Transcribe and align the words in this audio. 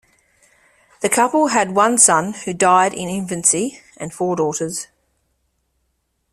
The 1.01 1.09
couple 1.09 1.49
had 1.49 1.75
one 1.75 1.99
son 1.99 2.33
who 2.33 2.55
died 2.55 2.95
in 2.95 3.07
infancy 3.07 3.81
and 3.97 4.11
four 4.11 4.35
daughters. 4.35 4.87